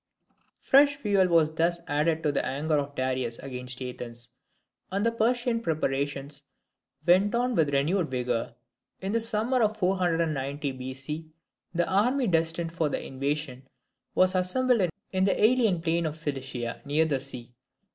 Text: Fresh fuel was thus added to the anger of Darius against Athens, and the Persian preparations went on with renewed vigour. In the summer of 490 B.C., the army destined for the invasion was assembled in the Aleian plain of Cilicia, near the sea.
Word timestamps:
Fresh 0.61 0.95
fuel 0.95 1.27
was 1.27 1.53
thus 1.53 1.79
added 1.87 2.23
to 2.23 2.31
the 2.31 2.43
anger 2.43 2.79
of 2.79 2.95
Darius 2.95 3.37
against 3.37 3.83
Athens, 3.83 4.29
and 4.91 5.05
the 5.05 5.11
Persian 5.11 5.59
preparations 5.59 6.41
went 7.05 7.35
on 7.35 7.53
with 7.53 7.71
renewed 7.71 8.09
vigour. 8.09 8.55
In 8.99 9.11
the 9.11 9.21
summer 9.21 9.61
of 9.61 9.77
490 9.77 10.71
B.C., 10.71 11.29
the 11.75 11.87
army 11.87 12.25
destined 12.25 12.71
for 12.71 12.89
the 12.89 13.05
invasion 13.05 13.67
was 14.15 14.33
assembled 14.33 14.89
in 15.11 15.23
the 15.25 15.39
Aleian 15.39 15.83
plain 15.83 16.07
of 16.07 16.17
Cilicia, 16.17 16.81
near 16.83 17.05
the 17.05 17.19
sea. 17.19 17.53